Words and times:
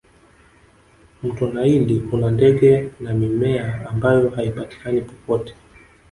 mto 1.23 1.47
naili 1.47 1.99
una 2.11 2.31
ndege 2.31 2.91
na 2.99 3.13
mimea 3.13 3.89
ambayo 3.89 4.29
haipatikani 4.29 5.01
popote 5.01 5.55